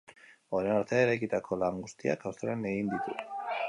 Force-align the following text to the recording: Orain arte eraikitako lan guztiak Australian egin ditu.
Orain 0.59 0.73
arte 0.77 0.97
eraikitako 1.01 1.59
lan 1.65 1.79
guztiak 1.85 2.29
Australian 2.31 2.69
egin 2.75 2.95
ditu. 2.97 3.21